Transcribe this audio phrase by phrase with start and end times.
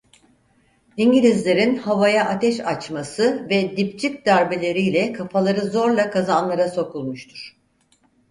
[0.97, 7.57] İngilizlerin havaya ateş açması ve dipçik darbeleriyle kafaları zorla kazanlara sokulmuştur.